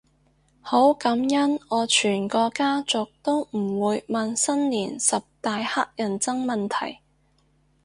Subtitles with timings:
[0.63, 7.01] 好感恩我全個家族都唔會問新年十大乞人憎問題